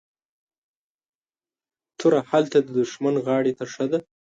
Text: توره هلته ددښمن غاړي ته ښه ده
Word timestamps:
توره 1.99 2.21
هلته 2.31 2.57
ددښمن 2.65 3.15
غاړي 3.25 3.53
ته 3.57 3.65
ښه 3.73 3.85
ده 3.91 3.99